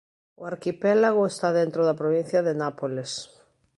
O 0.41 0.43
arquipélago 0.51 1.21
está 1.27 1.49
dentro 1.61 1.81
da 1.85 1.97
Provincia 2.01 2.39
de 2.47 2.53
Nápoles. 2.63 3.11